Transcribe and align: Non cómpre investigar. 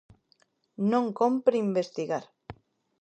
Non 0.91 1.05
cómpre 1.19 1.55
investigar. 1.65 2.25